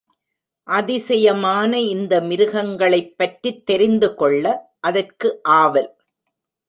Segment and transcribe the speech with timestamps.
[0.67, 4.45] அதிசயமான இந்த மிருகங்களைப் பற்றித் தெரிந்துகொள்ள
[4.79, 5.39] அதற்கு
[5.43, 5.91] ஆவல்.